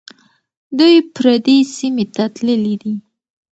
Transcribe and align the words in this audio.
دوی 0.77 0.95
پردي 1.15 1.57
سیمې 1.75 2.05
ته 2.15 2.23
تللي 2.35 2.75
دي. 2.81 2.93